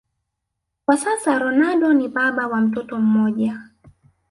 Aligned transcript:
Kwa 0.85 0.97
sasa 0.97 1.39
Ronaldo 1.39 1.93
ni 1.93 2.07
baba 2.07 2.47
wa 2.47 2.61
mtoto 2.61 2.97
mmoja 2.99 3.61